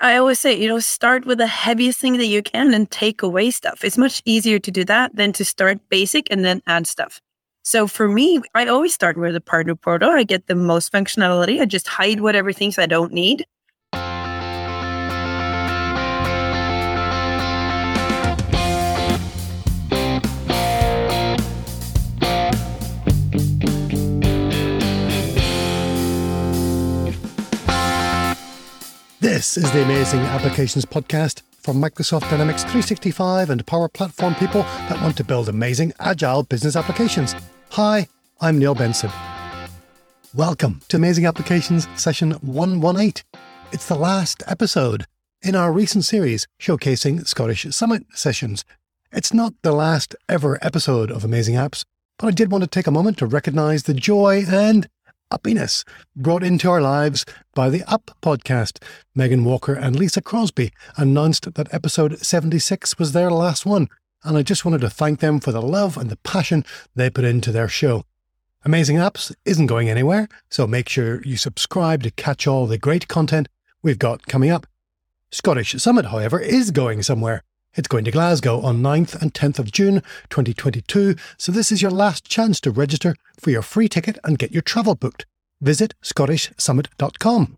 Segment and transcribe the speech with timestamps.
[0.00, 3.22] I always say, you know, start with the heaviest thing that you can and take
[3.22, 3.84] away stuff.
[3.84, 7.20] It's much easier to do that than to start basic and then add stuff.
[7.62, 10.10] So for me, I always start with a partner portal.
[10.10, 11.60] I get the most functionality.
[11.60, 13.46] I just hide whatever things I don't need.
[29.34, 35.02] This is the Amazing Applications Podcast from Microsoft Dynamics 365 and Power Platform people that
[35.02, 37.34] want to build amazing, agile business applications.
[37.70, 38.06] Hi,
[38.40, 39.10] I'm Neil Benson.
[40.34, 43.24] Welcome to Amazing Applications Session 118.
[43.72, 45.04] It's the last episode
[45.42, 48.64] in our recent series showcasing Scottish Summit sessions.
[49.10, 51.82] It's not the last ever episode of Amazing Apps,
[52.20, 54.88] but I did want to take a moment to recognize the joy and
[55.34, 55.84] uppiness
[56.14, 57.24] brought into our lives
[57.54, 58.80] by the Up podcast.
[59.14, 63.88] Megan Walker and Lisa Crosbie announced that episode 76 was their last one,
[64.22, 66.64] and I just wanted to thank them for the love and the passion
[66.94, 68.04] they put into their show.
[68.64, 73.08] Amazing Apps isn't going anywhere, so make sure you subscribe to catch all the great
[73.08, 73.48] content
[73.82, 74.66] we've got coming up.
[75.30, 77.42] Scottish Summit, however, is going somewhere.
[77.76, 81.90] It's going to Glasgow on 9th and 10th of June 2022, so this is your
[81.90, 85.26] last chance to register for your free ticket and get your travel booked.
[85.64, 87.56] Visit scottishsummit.com.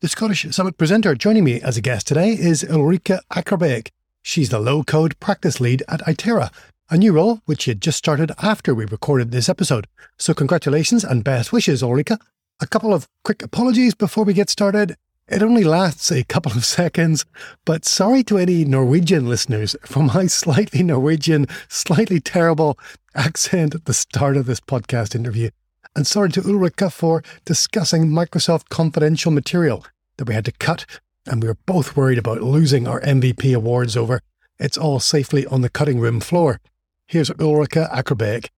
[0.00, 3.88] The Scottish Summit presenter joining me as a guest today is Ulrikke Akerbæk.
[4.22, 6.52] She's the low code practice lead at Itera,
[6.88, 9.88] a new role which she had just started after we recorded this episode.
[10.16, 12.16] So, congratulations and best wishes, Ulrikke.
[12.60, 14.94] A couple of quick apologies before we get started.
[15.26, 17.24] It only lasts a couple of seconds,
[17.64, 22.78] but sorry to any Norwegian listeners for my slightly Norwegian, slightly terrible
[23.16, 25.50] accent at the start of this podcast interview.
[25.96, 29.82] And sorry to Ulrikke for discussing Microsoft confidential material
[30.18, 30.84] that we had to cut
[31.26, 34.20] and we were both worried about losing our MVP awards over.
[34.58, 36.60] It's all safely on the cutting room floor.
[37.06, 38.48] Here's Ulrikke Akerbæk.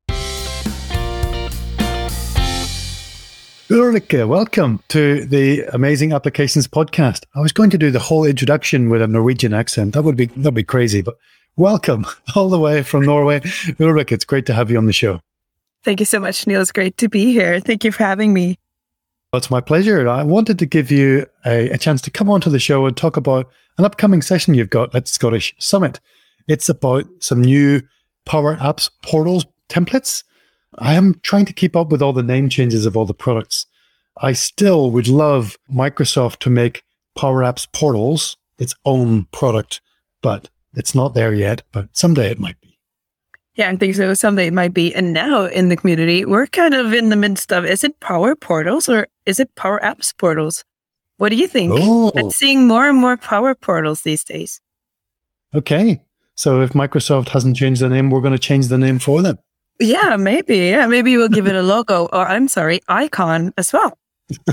[3.71, 7.23] Ulrikke, welcome to the Amazing Applications podcast.
[7.37, 9.95] I was going to do the whole introduction with a Norwegian accent.
[9.95, 11.15] That would be that'd be crazy, but
[11.57, 12.05] welcome
[12.35, 13.39] all the way from Norway.
[13.79, 15.21] Ulrikke, it's great to have you on the show.
[15.89, 16.61] Thank you so much, Neil.
[16.61, 17.61] It's great to be here.
[17.61, 18.59] Thank you for having me.
[19.33, 20.07] Well, it's my pleasure.
[20.07, 23.17] I wanted to give you a, a chance to come onto the show and talk
[23.17, 25.99] about an upcoming session you've got at Scottish Summit.
[26.47, 27.81] It's about some new
[28.27, 30.25] Power Apps portals templates
[30.77, 33.65] I am trying to keep up with all the name changes of all the products.
[34.19, 36.83] I still would love Microsoft to make
[37.17, 39.81] Power Apps Portals its own product,
[40.21, 41.63] but it's not there yet.
[41.73, 42.68] But someday it might be.
[43.59, 44.15] Yeah, I think so.
[44.15, 44.95] Someday it might be.
[44.95, 48.37] And now in the community, we're kind of in the midst of is it Power
[48.37, 50.65] Portals or is it Power Apps Portals?
[51.17, 51.73] What do you think?
[51.75, 52.13] Oh.
[52.17, 54.61] I'm seeing more and more Power Portals these days.
[55.53, 56.01] Okay.
[56.37, 59.41] So if Microsoft hasn't changed the name, we're going to change the name for them.
[59.81, 60.69] Yeah, maybe.
[60.69, 63.99] Yeah, maybe we'll give it a logo or I'm sorry, icon as well.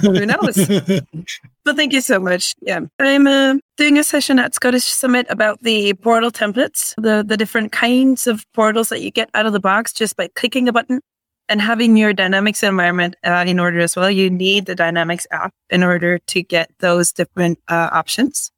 [0.02, 0.56] Who knows?
[1.66, 2.56] but thank you so much.
[2.62, 7.38] Yeah, I'm uh, doing a session at Scottish Summit about the portal templates, the the
[7.38, 10.74] different kinds of portals that you get out of the box just by clicking a
[10.74, 11.02] button
[11.50, 14.10] and having your Dynamics environment uh, in order as well.
[14.10, 18.52] You need the Dynamics app in order to get those different uh, options.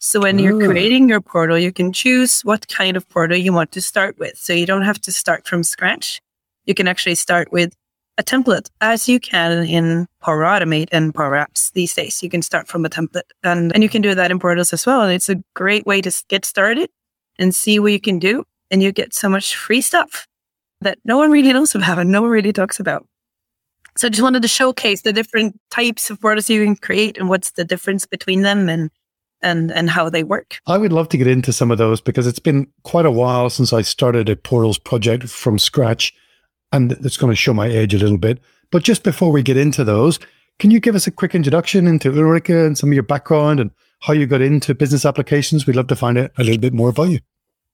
[0.00, 3.72] So when you're creating your portal, you can choose what kind of portal you want
[3.72, 4.38] to start with.
[4.38, 6.20] So you don't have to start from scratch.
[6.66, 7.74] You can actually start with
[8.18, 12.22] a template as you can in Power Automate and Power Apps these days.
[12.22, 14.84] You can start from a template and, and you can do that in portals as
[14.84, 15.02] well.
[15.02, 16.90] And it's a great way to get started
[17.38, 18.44] and see what you can do.
[18.70, 20.26] And you get so much free stuff
[20.80, 23.06] that no one really knows about and no one really talks about.
[23.96, 27.28] So I just wanted to showcase the different types of portals you can create and
[27.28, 28.90] what's the difference between them and
[29.40, 30.58] and and how they work.
[30.66, 33.50] I would love to get into some of those because it's been quite a while
[33.50, 36.12] since I started a portals project from scratch,
[36.72, 38.40] and it's going to show my age a little bit.
[38.70, 40.18] But just before we get into those,
[40.58, 43.70] can you give us a quick introduction into Ulrikke and some of your background and
[44.00, 45.66] how you got into business applications?
[45.66, 47.20] We'd love to find out a little bit more about you.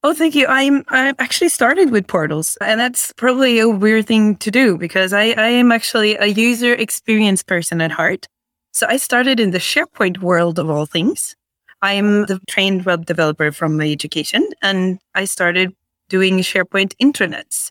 [0.03, 0.47] Oh, thank you.
[0.47, 5.15] I'm I actually started with portals, and that's probably a weird thing to do because
[5.15, 8.27] I, I am actually a user experience person at heart.
[8.73, 11.35] So I started in the SharePoint world of all things.
[11.81, 15.75] I'm the trained web developer from my education, and I started
[16.11, 17.71] doing SharePoint intranets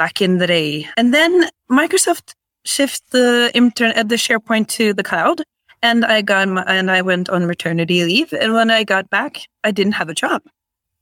[0.00, 0.88] back in the day.
[0.96, 1.32] And then
[1.70, 5.42] Microsoft shifted the internet, uh, the SharePoint to the cloud,
[5.82, 8.32] and I got my, and I went on maternity leave.
[8.32, 9.32] And when I got back,
[9.62, 10.40] I didn't have a job.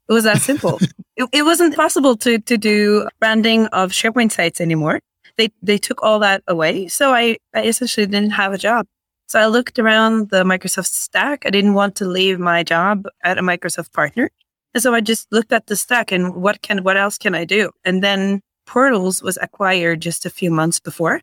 [0.09, 0.81] It was that simple.
[1.17, 4.99] it, it wasn't possible to to do branding of SharePoint sites anymore.
[5.37, 8.87] They they took all that away, so I, I essentially didn't have a job.
[9.29, 11.47] So I looked around the Microsoft stack.
[11.47, 14.31] I didn't want to leave my job at a Microsoft partner.
[14.75, 17.45] And so I just looked at the stack and what can, what else can I
[17.45, 17.71] do?
[17.85, 21.23] And then Portals was acquired just a few months before.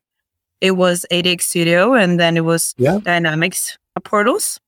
[0.61, 2.97] It was ADX Studio and then it was yeah.
[3.03, 4.59] Dynamics Portals.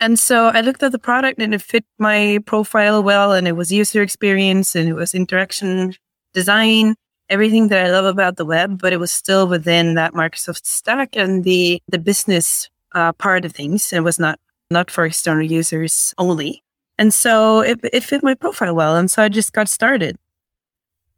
[0.00, 3.52] And so I looked at the product and it fit my profile well and it
[3.52, 5.94] was user experience and it was interaction
[6.34, 6.96] design,
[7.30, 11.14] everything that I love about the web, but it was still within that Microsoft stack
[11.14, 13.92] and the, the business uh, part of things.
[13.92, 14.40] It was not,
[14.72, 16.64] not for external users only.
[16.98, 18.96] And so it, it fit my profile well.
[18.96, 20.16] And so I just got started.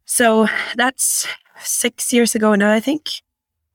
[0.09, 1.27] So that's
[1.61, 3.21] six years ago now, I think.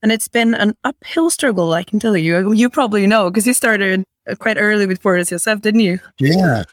[0.02, 2.36] And it's been an uphill struggle, I can tell you.
[2.36, 6.00] Uh, you probably know because you started uh, quite early with Portals yourself, didn't you?
[6.18, 6.64] Yeah.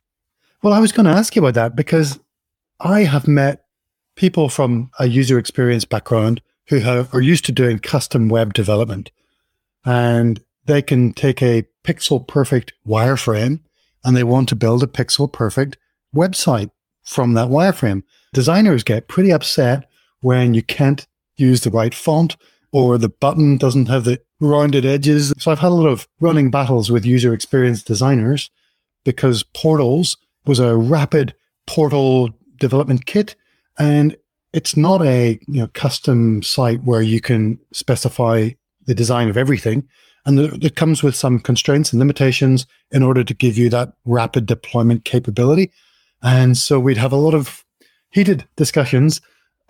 [0.63, 2.19] Well, I was going to ask you about that because
[2.79, 3.65] I have met
[4.15, 9.11] people from a user experience background who have, are used to doing custom web development
[9.85, 13.59] and they can take a pixel perfect wireframe
[14.03, 15.77] and they want to build a pixel perfect
[16.15, 16.71] website
[17.03, 18.01] from that wireframe.
[18.33, 19.89] Designers get pretty upset
[20.21, 21.05] when you can't
[21.37, 22.37] use the right font
[22.71, 25.33] or the button doesn't have the rounded edges.
[25.37, 28.49] So I've had a lot of running battles with user experience designers
[29.03, 31.35] because Portals was a rapid
[31.67, 32.29] portal
[32.59, 33.35] development kit
[33.77, 34.15] and
[34.53, 38.49] it's not a you know custom site where you can specify
[38.85, 39.87] the design of everything
[40.25, 44.45] and it comes with some constraints and limitations in order to give you that rapid
[44.45, 45.71] deployment capability
[46.21, 47.63] and so we'd have a lot of
[48.11, 49.21] heated discussions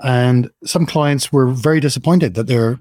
[0.04, 2.80] and some clients were very disappointed that their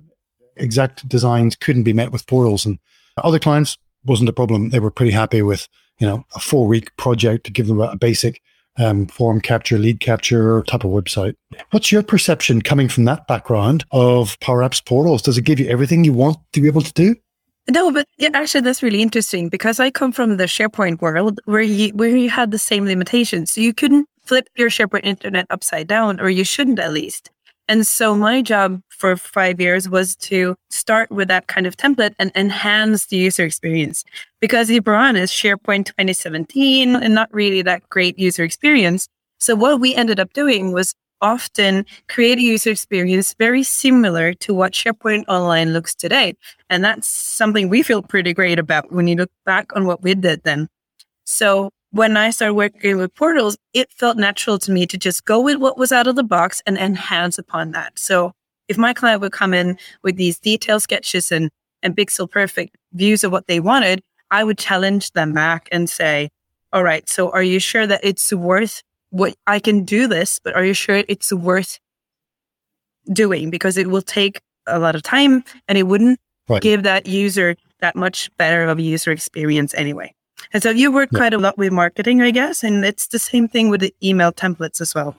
[0.57, 2.65] exact designs couldn't be met with portals.
[2.65, 2.79] And
[3.23, 4.71] other clients wasn't a problem.
[4.71, 5.69] They were pretty happy with,
[5.99, 8.41] you know, a four week project to give them a basic
[8.79, 11.35] um, form capture, lead capture type of website.
[11.71, 15.23] What's your perception coming from that background of Power Apps portals?
[15.23, 17.15] Does it give you everything you want to be able to do?
[17.69, 21.61] No, but yeah, actually, that's really interesting because I come from the SharePoint world where
[21.61, 23.53] you where you had the same limitations.
[23.53, 27.31] So you couldn't flip your SharePoint internet upside down, or you shouldn't at least.
[27.71, 32.15] And so my job for five years was to start with that kind of template
[32.19, 34.05] and enhance the user experience.
[34.41, 39.07] Because if we're honest, SharePoint 2017 and not really that great user experience.
[39.39, 44.53] So what we ended up doing was often create a user experience very similar to
[44.53, 46.35] what SharePoint Online looks today.
[46.71, 50.15] And that's something we feel pretty great about when you look back on what we
[50.15, 50.69] did then.
[51.25, 55.41] So when I started working with portals, it felt natural to me to just go
[55.41, 57.99] with what was out of the box and enhance upon that.
[57.99, 58.33] So
[58.69, 61.51] if my client would come in with these detailed sketches and,
[61.83, 66.31] and pixel perfect views of what they wanted, I would challenge them back and say,
[66.73, 70.55] all right, so are you sure that it's worth what I can do this, but
[70.55, 71.81] are you sure it's worth
[73.13, 73.51] doing?
[73.51, 76.63] Because it will take a lot of time and it wouldn't right.
[76.63, 80.15] give that user that much better of a user experience anyway.
[80.53, 81.19] And so you work yeah.
[81.19, 82.63] quite a lot with marketing, I guess.
[82.63, 85.17] And it's the same thing with the email templates as well.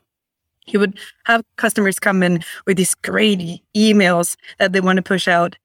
[0.68, 5.28] You would have customers come in with these great emails that they want to push
[5.28, 5.58] out.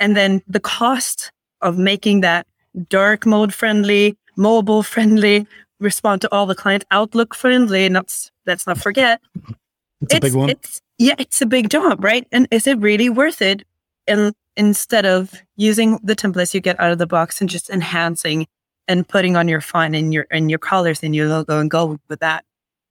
[0.00, 2.46] And then the cost of making that
[2.88, 5.46] dark mode friendly, mobile friendly,
[5.80, 8.14] respond to all the client outlook friendly, not,
[8.46, 9.20] let's not forget.
[9.34, 9.54] it's,
[10.02, 10.50] it's a big one.
[10.50, 12.26] It's, yeah, it's a big job, right?
[12.32, 13.64] And is it really worth it?
[14.06, 18.46] And instead of using the templates you get out of the box and just enhancing
[18.88, 21.98] and putting on your font and your and your colors and your logo and go
[22.08, 22.44] with that.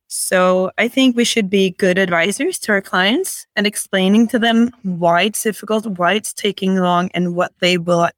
[0.08, 4.70] So I think we should be good advisors to our clients and explaining to them
[4.84, 8.10] why it's difficult, why it's taking long, and what they will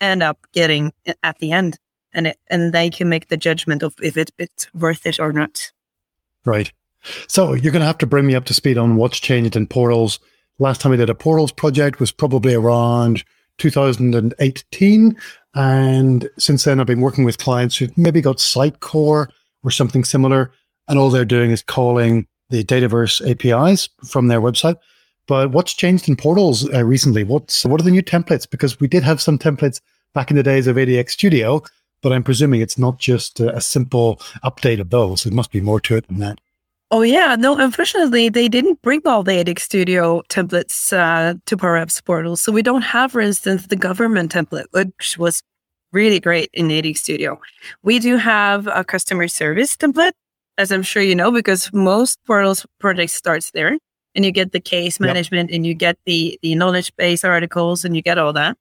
[0.00, 1.78] end up getting at the end.
[2.14, 5.32] And it, and they can make the judgment of if it, it's worth it or
[5.32, 5.72] not.
[6.44, 6.72] Right.
[7.26, 9.66] So you're going to have to bring me up to speed on what's changed in
[9.66, 10.20] portals.
[10.58, 13.24] Last time I did a portals project was probably around
[13.58, 15.16] 2018.
[15.54, 19.28] And since then, I've been working with clients who've maybe got Sitecore
[19.62, 20.52] or something similar,
[20.88, 24.76] and all they're doing is calling the Dataverse APIs from their website.
[25.28, 27.24] But what's changed in portals uh, recently?
[27.24, 28.48] What's what are the new templates?
[28.48, 29.80] Because we did have some templates
[30.14, 31.62] back in the days of ADX Studio,
[32.02, 35.22] but I'm presuming it's not just a, a simple update of those.
[35.22, 36.40] There must be more to it than that.
[36.94, 37.56] Oh yeah, no.
[37.56, 42.52] Unfortunately, they didn't bring all the ADX Studio templates uh, to Power Apps portal, so
[42.52, 45.42] we don't have, for instance, the government template, which was
[45.94, 47.40] really great in ADX Studio.
[47.82, 50.12] We do have a customer service template,
[50.58, 53.78] as I'm sure you know, because most portals projects starts there,
[54.14, 55.56] and you get the case management, yep.
[55.56, 58.58] and you get the the knowledge base articles, and you get all that.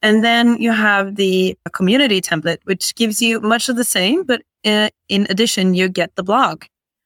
[0.00, 4.40] And then you have the community template, which gives you much of the same, but
[4.64, 6.64] uh, in addition, you get the blog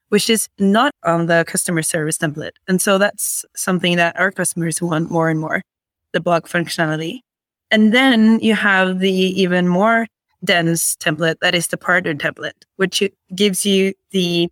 [0.08, 2.52] which is not on the customer service template.
[2.66, 5.62] And so that's something that our customers want more and more,
[6.12, 7.20] the blog functionality.
[7.70, 10.06] And then you have the even more
[10.44, 13.02] dense template that is the partner template, which
[13.34, 14.48] gives you the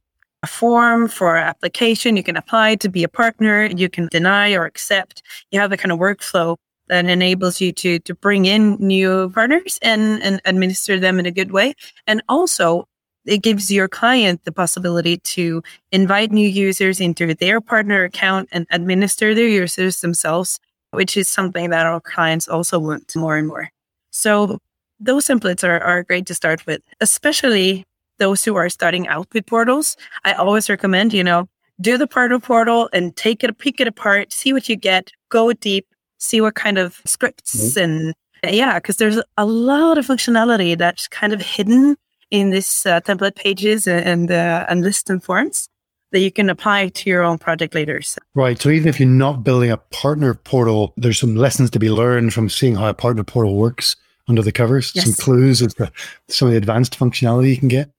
[0.47, 2.17] form for application.
[2.17, 3.67] You can apply to be a partner.
[3.67, 5.23] You can deny or accept.
[5.51, 6.57] You have the kind of workflow
[6.89, 11.33] that enables you to, to bring in new partners and, and administer them in a
[11.33, 11.75] good way.
[12.07, 12.87] And also
[13.27, 18.67] it gives your client the possibility to invite new users into their partner account and
[18.71, 20.61] administer their users themselves,
[20.93, 23.71] which is something that our clients also want more and more.
[24.11, 24.59] So
[25.01, 27.85] those templates are, are great to start with, especially
[28.19, 29.97] those who are starting out with portals.
[30.25, 31.49] I always recommend, you know,
[31.81, 35.53] do the partner portal and take it, pick it apart, see what you get, go
[35.53, 35.87] deep,
[36.19, 37.79] see what kind of scripts mm-hmm.
[37.81, 38.15] and
[38.45, 41.97] yeah, because there's a lot of functionality that's kind of hidden
[42.31, 45.69] in this uh, template pages and uh, and list and forms
[46.13, 48.01] that you can apply to your own project later.
[48.01, 48.19] So.
[48.35, 48.61] Right.
[48.61, 52.33] So even if you're not building a partner portal, there's some lessons to be learned
[52.33, 53.97] from seeing how a partner portal works
[54.29, 54.93] under the covers.
[54.95, 55.05] Yes.
[55.05, 55.91] Some clues as to
[56.29, 57.91] some of the advanced functionality you can get.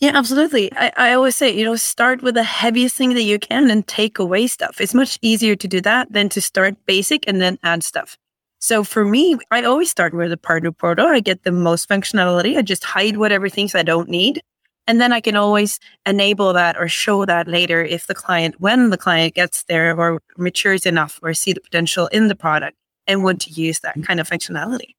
[0.00, 0.72] Yeah, absolutely.
[0.72, 3.86] I, I always say, you know, start with the heaviest thing that you can and
[3.86, 4.80] take away stuff.
[4.80, 8.16] It's much easier to do that than to start basic and then add stuff.
[8.60, 11.06] So for me, I always start with a partner portal.
[11.06, 12.56] I get the most functionality.
[12.56, 14.42] I just hide whatever things I don't need.
[14.86, 18.90] And then I can always enable that or show that later if the client, when
[18.90, 22.76] the client gets there or matures enough or see the potential in the product
[23.06, 24.02] and want to use that mm-hmm.
[24.02, 24.94] kind of functionality.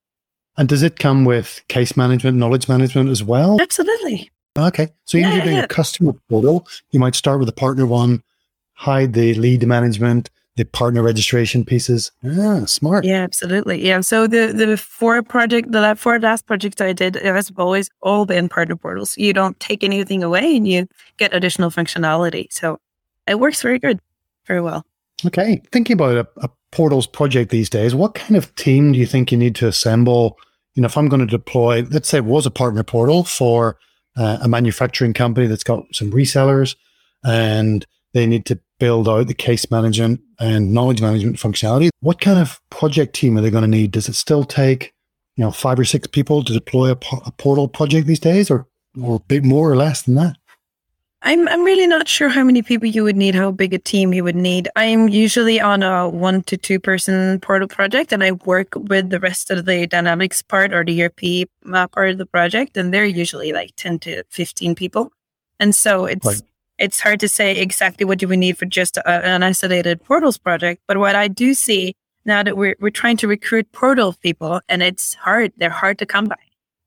[0.57, 3.59] And does it come with case management, knowledge management as well?
[3.61, 4.31] Absolutely.
[4.57, 4.89] Okay.
[5.05, 5.63] So yeah, if you're doing yeah.
[5.63, 6.67] a customer portal.
[6.91, 8.23] You might start with a partner one,
[8.73, 12.11] hide the lead management, the partner registration pieces.
[12.25, 13.05] Ah, smart.
[13.05, 13.85] Yeah, absolutely.
[13.85, 14.01] Yeah.
[14.01, 18.25] So the the four project, the four last projects I did, it has always all
[18.25, 19.17] been partner portals.
[19.17, 22.51] You don't take anything away, and you get additional functionality.
[22.51, 22.79] So
[23.27, 23.99] it works very good,
[24.45, 24.85] very well.
[25.25, 25.61] Okay.
[25.71, 29.31] Thinking about a, a portals project these days, what kind of team do you think
[29.31, 30.37] you need to assemble?
[30.73, 33.77] You know, if I'm going to deploy, let's say it was a partner portal for
[34.17, 36.75] uh, a manufacturing company that's got some resellers
[37.23, 41.89] and they need to build out the case management and knowledge management functionality.
[41.99, 43.91] What kind of project team are they going to need?
[43.91, 44.93] Does it still take,
[45.35, 48.67] you know, five or six people to deploy a, a portal project these days, or
[49.01, 50.35] or bit more or less than that?
[51.23, 54.13] I'm I'm really not sure how many people you would need, how big a team
[54.13, 54.67] you would need.
[54.75, 59.19] I'm usually on a one to two person portal project, and I work with the
[59.19, 63.05] rest of the dynamics part or the ERP uh, part of the project, and they're
[63.05, 65.11] usually like ten to fifteen people.
[65.59, 66.41] And so it's right
[66.81, 70.39] it's hard to say exactly what do we need for just a, an isolated portals
[70.39, 70.81] project.
[70.87, 71.95] But what I do see
[72.25, 76.07] now that we're, we're trying to recruit portal people and it's hard, they're hard to
[76.07, 76.41] come by.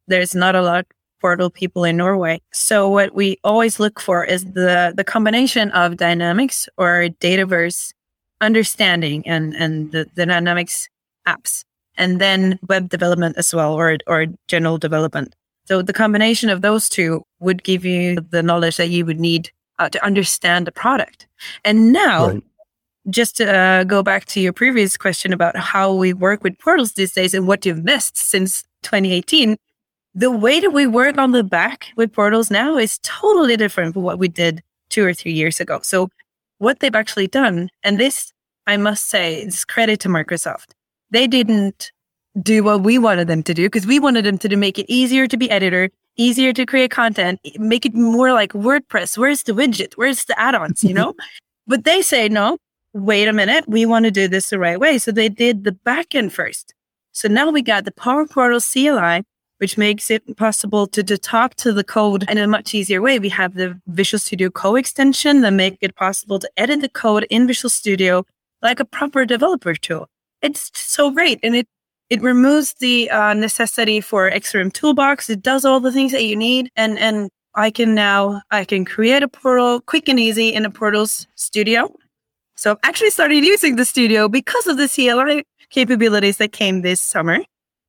[0.08, 0.86] There's not a lot
[1.20, 2.40] portal people in Norway.
[2.52, 7.92] So what we always look for is the, the combination of dynamics or Dataverse
[8.40, 10.88] understanding and, and the, the dynamics
[11.26, 11.64] apps
[11.96, 15.36] and then web development as well or, or general development.
[15.66, 19.50] So the combination of those two would give you the knowledge that you would need
[19.78, 21.26] uh, to understand the product.
[21.64, 22.42] And now, right.
[23.10, 26.92] just to uh, go back to your previous question about how we work with portals
[26.92, 29.56] these days and what you've missed since 2018,
[30.14, 34.02] the way that we work on the back with portals now is totally different from
[34.02, 35.80] what we did two or three years ago.
[35.82, 36.08] So,
[36.58, 38.32] what they've actually done, and this
[38.66, 40.72] I must say is credit to Microsoft.
[41.10, 41.92] They didn't
[42.40, 45.26] do what we wanted them to do because we wanted them to make it easier
[45.26, 49.18] to be editor, easier to create content, make it more like WordPress.
[49.18, 49.94] Where's the widget?
[49.94, 51.14] Where's the add-ons, you know?
[51.66, 52.58] but they say, no,
[52.92, 53.64] wait a minute.
[53.68, 54.98] We want to do this the right way.
[54.98, 56.74] So they did the backend first.
[57.12, 59.22] So now we got the Power Portal CLI,
[59.58, 63.18] which makes it possible to, to talk to the code in a much easier way.
[63.18, 67.26] We have the Visual Studio Code extension that make it possible to edit the code
[67.30, 68.24] in Visual Studio
[68.62, 70.08] like a proper developer tool.
[70.42, 71.38] It's so great.
[71.42, 71.68] And it
[72.10, 75.30] it removes the uh, necessity for XRM Toolbox.
[75.30, 76.70] It does all the things that you need.
[76.76, 80.70] And, and I can now, I can create a portal quick and easy in a
[80.70, 81.94] Portals studio.
[82.56, 87.00] So I've actually started using the studio because of the CLI capabilities that came this
[87.00, 87.38] summer.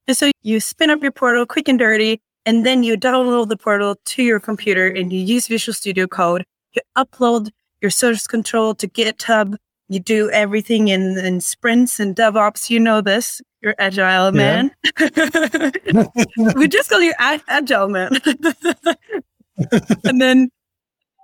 [0.07, 3.57] And so you spin up your portal quick and dirty, and then you download the
[3.57, 6.45] portal to your computer and you use Visual Studio Code.
[6.73, 7.49] You upload
[7.81, 9.55] your source control to GitHub.
[9.89, 12.69] You do everything in, in sprints and DevOps.
[12.69, 13.41] You know this.
[13.65, 14.69] You're agile man.
[14.99, 16.05] Yeah.
[16.55, 18.11] we just call you agile man.
[20.03, 20.51] and then,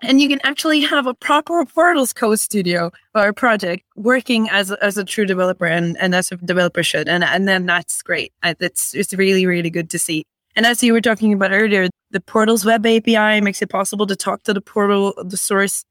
[0.02, 4.98] and you can actually have a proper Portals code studio or project working as as
[4.98, 7.08] a true developer and, and as a developer should.
[7.08, 8.34] And, and then that's great.
[8.44, 10.24] It's, it's really, really good to see.
[10.56, 14.16] And as you were talking about earlier, the Portals web API makes it possible to
[14.16, 15.86] talk to the portal, the source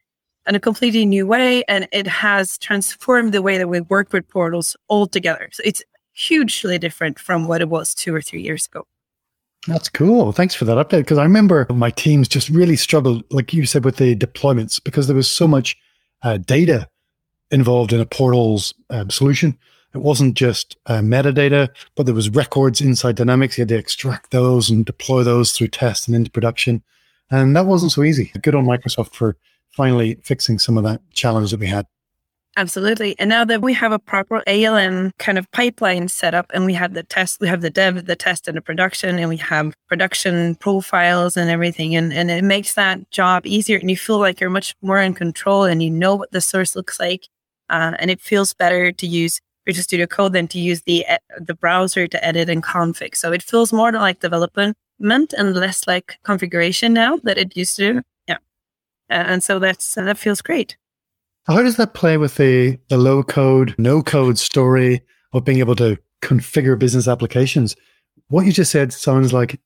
[0.49, 1.63] in a completely new way.
[1.69, 5.49] And it has transformed the way that we work with portals altogether.
[5.53, 5.85] So it's
[6.29, 8.87] hugely different from what it was two or three years ago.
[9.67, 10.33] That's cool.
[10.33, 11.01] Thanks for that update.
[11.01, 15.07] Because I remember my teams just really struggled, like you said, with the deployments because
[15.07, 15.77] there was so much
[16.23, 16.89] uh, data
[17.51, 19.59] involved in a portals um, solution.
[19.95, 23.59] It wasn't just uh, metadata, but there was records inside Dynamics.
[23.59, 26.83] You had to extract those and deploy those through test and into production.
[27.31, 28.33] And that wasn't so easy.
[28.41, 29.37] Good on Microsoft for
[29.71, 31.87] finally fixing some of that challenge that we had.
[32.57, 33.17] Absolutely.
[33.19, 36.75] And now that we have a proper ALM kind of pipeline set up and we
[36.75, 39.73] have the test, we have the dev, the test and the production, and we have
[39.89, 41.95] production profiles and everything.
[41.95, 45.15] And, and it makes that job easier and you feel like you're much more in
[45.15, 47.29] control and you know what the source looks like.
[47.69, 51.07] Uh, and it feels better to use Visual Studio Code than to use the,
[51.39, 53.15] the browser to edit and config.
[53.15, 58.03] So it feels more like development and less like configuration now that it used to.
[58.27, 58.39] Yeah.
[59.09, 60.77] And so that's, that feels great.
[61.47, 65.77] How does that play with the, the low code, no code story of being able
[65.77, 67.77] to configure business applications?
[68.29, 69.61] What you just said sounds like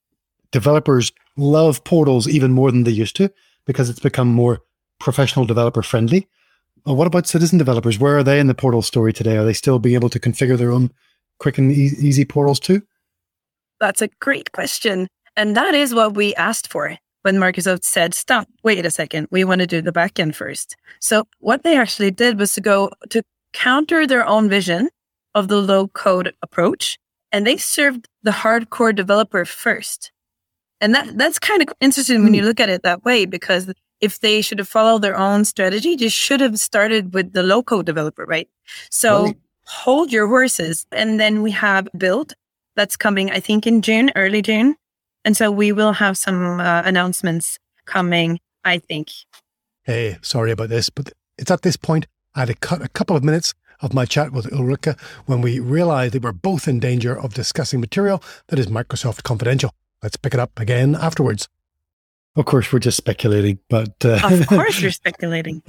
[0.52, 3.30] developers love portals even more than they used to
[3.66, 4.60] because it's become more
[5.00, 6.28] professional developer friendly.
[6.84, 7.98] What about citizen developers?
[7.98, 9.36] Where are they in the portal story today?
[9.36, 10.92] Are they still being able to configure their own
[11.38, 12.82] quick and easy portals too?
[13.80, 15.08] That's a great question.
[15.36, 19.44] And that is what we asked for when Microsoft said, stop, wait a second, we
[19.44, 20.76] want to do the backend first.
[21.00, 23.22] So what they actually did was to go to
[23.54, 24.90] counter their own vision
[25.34, 26.98] of the low code approach.
[27.32, 30.12] And they served the hardcore developer first.
[30.82, 32.24] And that, that's kind of interesting mm.
[32.24, 32.48] when you hmm.
[32.48, 36.10] look at it that way, because if they should have followed their own strategy, they
[36.10, 38.50] should have started with the low code developer, right?
[38.90, 39.36] So right.
[39.64, 40.84] hold your horses.
[40.92, 42.34] And then we have build
[42.76, 44.76] that's coming, I think in June, early June.
[45.24, 49.10] And so we will have some uh, announcements coming, I think.
[49.82, 53.16] Hey, sorry about this, but it's at this point I had to cut a couple
[53.16, 57.18] of minutes of my chat with Ulrikke when we realized that we're both in danger
[57.18, 59.72] of discussing material that is Microsoft confidential.
[60.02, 61.48] Let's pick it up again afterwards.
[62.36, 65.62] Of course, we're just speculating, but uh, of course, you're speculating.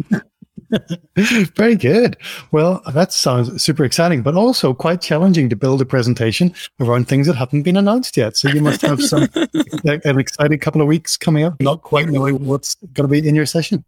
[1.56, 2.18] Very good.
[2.52, 7.28] Well, that sounds super exciting, but also quite challenging to build a presentation around things
[7.28, 8.38] that haven't been announced yet.
[8.38, 9.28] So you must have some
[9.84, 13.36] an exciting couple of weeks coming up, not quite knowing what's going to be in
[13.36, 13.84] your session.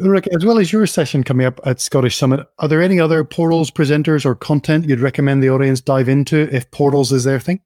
[0.00, 3.22] Ulrikke, as well as your session coming up at Scottish Summit, are there any other
[3.22, 7.60] portals presenters or content you'd recommend the audience dive into if portals is their thing?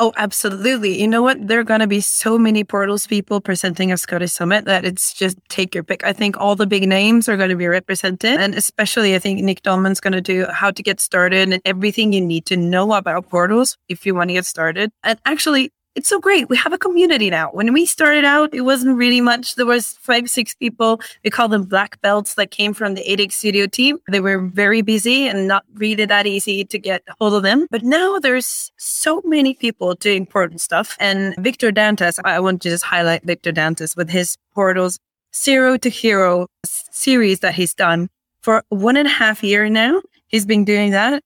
[0.00, 1.00] Oh, absolutely.
[1.00, 1.48] You know what?
[1.48, 5.12] There are going to be so many portals people presenting at Scottish Summit that it's
[5.12, 6.04] just take your pick.
[6.04, 8.38] I think all the big names are going to be represented.
[8.38, 12.12] And especially, I think Nick Doelman's going to do how to get started and everything
[12.12, 14.92] you need to know about portals if you want to get started.
[15.02, 16.48] And actually, it's so great.
[16.48, 17.50] We have a community now.
[17.50, 19.56] When we started out, it wasn't really much.
[19.56, 21.00] There was five, six people.
[21.24, 23.98] We call them black belts that came from the ADX Studio team.
[24.08, 27.66] They were very busy and not really that easy to get hold of them.
[27.72, 30.96] But now there's so many people doing important stuff.
[31.00, 35.00] And Victor Dantas, I want to just highlight Victor Dantas with his portals
[35.34, 38.08] zero to hero series that he's done
[38.42, 40.00] for one and a half year now.
[40.28, 41.24] He's been doing that.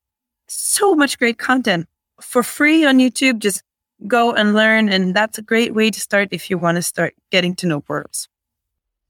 [0.48, 1.86] So much great content
[2.22, 3.38] for free on YouTube.
[3.38, 3.62] Just
[4.06, 4.88] go and learn.
[4.88, 7.80] And that's a great way to start if you want to start getting to know
[7.80, 8.28] portals.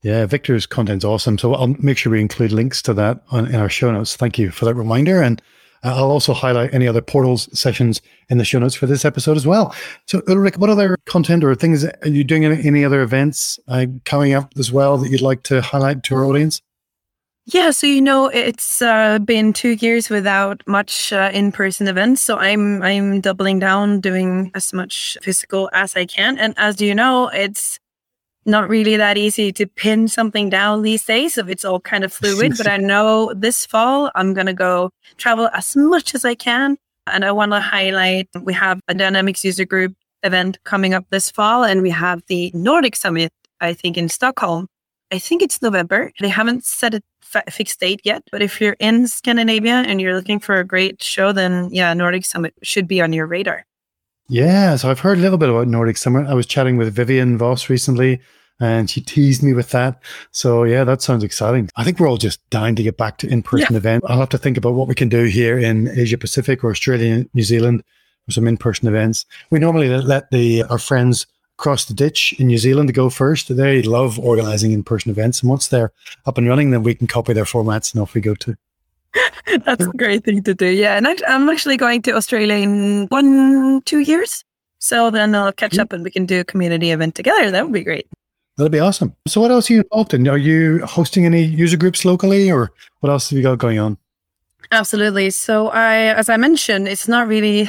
[0.02, 1.38] Yeah, Victor's content's awesome.
[1.38, 4.16] So I'll make sure we include links to that on, in our show notes.
[4.16, 5.22] Thank you for that reminder.
[5.22, 5.40] And
[5.84, 9.46] I'll also highlight any other portals sessions in the show notes for this episode as
[9.46, 9.74] well.
[10.06, 14.32] So Ulrikke, what other content or things are you doing any other events uh, coming
[14.32, 16.62] up as well that you'd like to highlight to our audience?
[17.46, 22.38] Yeah, so you know, it's uh, been two years without much uh, in-person events, so
[22.38, 26.38] I'm I'm doubling down, doing as much physical as I can.
[26.38, 27.80] And as you know, it's
[28.46, 31.34] not really that easy to pin something down these days.
[31.34, 32.54] So it's all kind of fluid.
[32.56, 36.76] but I know this fall I'm gonna go travel as much as I can,
[37.08, 41.28] and I want to highlight we have a Dynamics user group event coming up this
[41.28, 44.68] fall, and we have the Nordic Summit, I think, in Stockholm.
[45.12, 46.10] I think it's November.
[46.20, 47.04] They haven't set it
[47.50, 48.22] fixed date yet.
[48.32, 52.24] But if you're in Scandinavia and you're looking for a great show, then yeah, Nordic
[52.24, 53.66] Summit should be on your radar.
[54.28, 56.26] Yeah, so I've heard a little bit about Nordic Summit.
[56.26, 58.20] I was chatting with Vivian Voss recently
[58.60, 60.00] and she teased me with that.
[60.30, 61.68] So yeah, that sounds exciting.
[61.76, 63.76] I think we're all just dying to get back to in-person yeah.
[63.76, 64.06] events.
[64.08, 67.26] I'll have to think about what we can do here in Asia Pacific or Australia,
[67.34, 67.82] New Zealand,
[68.24, 69.26] for some in-person events.
[69.50, 71.26] We normally let the our friends
[71.58, 73.54] across the ditch in New Zealand to go first.
[73.54, 75.40] They love organizing in person events.
[75.40, 75.92] And once they're
[76.26, 78.56] up and running, then we can copy their formats and off we go to.
[79.64, 80.66] That's a great thing to do.
[80.66, 80.96] Yeah.
[80.96, 84.44] And I, am actually going to Australia in one, two years.
[84.78, 85.80] So then I'll catch mm.
[85.80, 87.50] up and we can do a community event together.
[87.50, 88.06] That would be great.
[88.56, 89.14] That'd be awesome.
[89.26, 90.28] So what else are you involved in?
[90.28, 93.96] Are you hosting any user groups locally or what else have you got going on?
[94.70, 95.30] Absolutely.
[95.30, 97.68] So I, as I mentioned, it's not really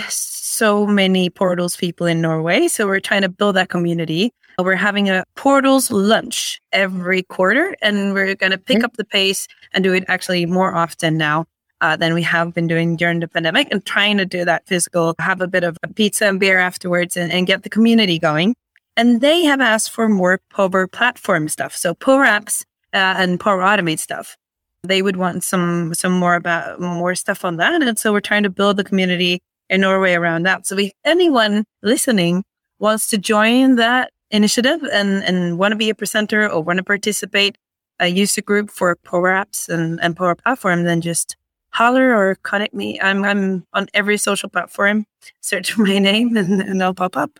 [0.53, 2.67] so many portals people in Norway.
[2.67, 4.31] So we're trying to build that community.
[4.59, 8.85] We're having a portals lunch every quarter and we're going to pick mm-hmm.
[8.85, 11.45] up the pace and do it actually more often now.
[11.81, 15.13] Uh, than we have been doing during the pandemic and trying to do that physical,
[15.19, 18.55] have a bit of a pizza and beer afterwards and, and get the community going.
[18.95, 21.75] And they have asked for more Power Platform stuff.
[21.75, 22.63] So Power Apps
[22.93, 24.37] uh, and Power Automate stuff.
[24.83, 27.81] They would want some some more about more stuff on that.
[27.81, 29.41] And so we're trying to build the community
[29.73, 30.67] in Norway around that.
[30.67, 32.43] So if anyone listening
[32.77, 36.83] wants to join that initiative and, and want to be a presenter or want to
[36.83, 37.57] participate,
[37.99, 41.35] uh, a user group for Power Apps and, and Power Platform, then just
[41.71, 42.99] holler or connect me.
[43.01, 45.05] I'm, I'm on every social platform.
[45.41, 47.39] Search my name and, and I'll pop up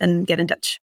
[0.00, 0.80] and get in touch.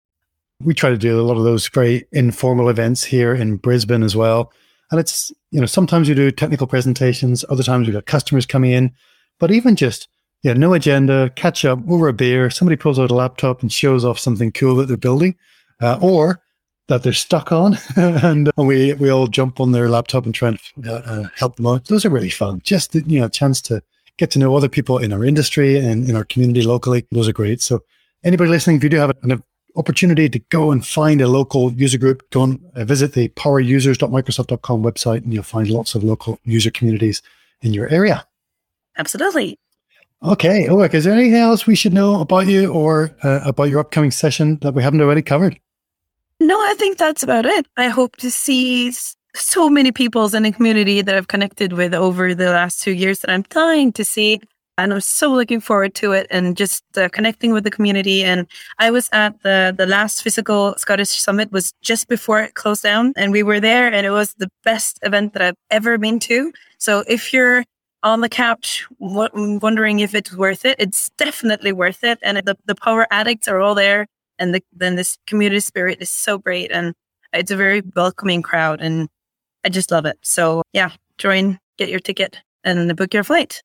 [0.62, 4.16] We try to do a lot of those very informal events here in Brisbane as
[4.16, 4.52] well.
[4.90, 8.72] And it's, you know, sometimes you do technical presentations, other times we've got customers coming
[8.72, 8.92] in,
[9.38, 10.08] but even just
[10.42, 12.48] yeah, no agenda, catch up over a beer.
[12.50, 15.36] Somebody pulls out a laptop and shows off something cool that they're building,
[15.80, 16.40] uh, or
[16.88, 20.58] that they're stuck on, and we we all jump on their laptop and try and
[20.86, 21.86] uh, uh, help them out.
[21.86, 22.60] Those are really fun.
[22.64, 23.82] Just you know, a chance to
[24.16, 27.06] get to know other people in our industry and in our community locally.
[27.10, 27.60] Those are great.
[27.60, 27.80] So,
[28.24, 29.42] anybody listening, if you do have an
[29.76, 34.82] opportunity to go and find a local user group, go and uh, visit the powerusers.microsoft.com
[34.82, 37.20] website, and you'll find lots of local user communities
[37.60, 38.26] in your area.
[38.96, 39.58] Absolutely.
[40.22, 43.80] Okay, Ulrik, is there anything else we should know about you or uh, about your
[43.80, 45.58] upcoming session that we haven't already covered?
[46.40, 47.66] No, I think that's about it.
[47.78, 48.92] I hope to see
[49.34, 53.20] so many people in the community that I've connected with over the last two years
[53.20, 54.40] that I'm dying to see.
[54.76, 58.24] And I'm so looking forward to it and just uh, connecting with the community.
[58.24, 58.46] And
[58.78, 63.12] I was at the, the last physical Scottish summit was just before it closed down
[63.16, 66.52] and we were there and it was the best event that I've ever been to.
[66.78, 67.64] So if you're
[68.02, 70.76] on the couch w- wondering if it's worth it.
[70.78, 72.18] It's definitely worth it.
[72.22, 74.06] And the, the power addicts are all there.
[74.38, 76.70] And the, then this community spirit is so great.
[76.70, 76.94] And
[77.32, 78.80] it's a very welcoming crowd.
[78.80, 79.08] And
[79.64, 80.18] I just love it.
[80.22, 83.62] So yeah, join, get your ticket and book your flight.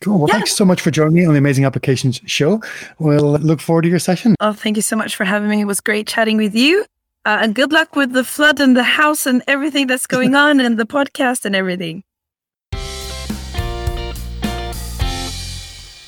[0.00, 0.18] Cool.
[0.18, 0.34] Well, yeah.
[0.34, 2.60] thanks so much for joining me on the Amazing Applications show.
[2.98, 4.34] We'll look forward to your session.
[4.40, 5.62] Oh, thank you so much for having me.
[5.62, 6.84] It was great chatting with you.
[7.24, 10.60] Uh, and good luck with the flood and the house and everything that's going on
[10.60, 12.02] and the podcast and everything.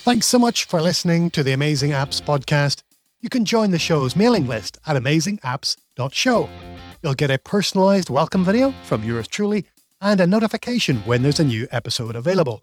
[0.06, 2.84] Thanks so much for listening to the Amazing Apps podcast.
[3.20, 6.48] You can join the show's mailing list at amazingapps.show.
[7.02, 9.66] You'll get a personalized welcome video from yours truly
[10.00, 12.62] and a notification when there's a new episode available.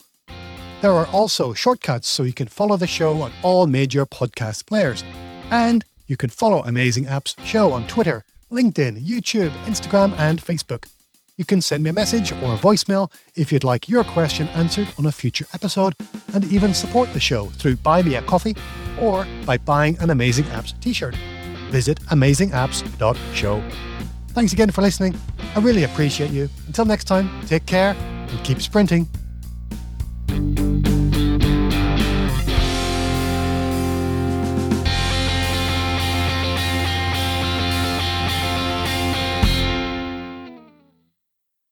[0.80, 5.04] There are also shortcuts so you can follow the show on all major podcast players.
[5.52, 10.86] And you can follow Amazing Apps Show on Twitter, LinkedIn, YouTube, Instagram, and Facebook.
[11.38, 14.88] You can send me a message or a voicemail if you'd like your question answered
[15.00, 15.96] on a future episode,
[16.34, 18.56] and even support the show through Buy Me a Coffee
[19.00, 21.16] or by buying an Amazing Apps t shirt.
[21.72, 23.64] Visit amazingapps.show.
[24.30, 25.16] Thanks again for listening.
[25.56, 26.50] I really appreciate you.
[26.68, 29.10] Until next time, take care and keep sprinting.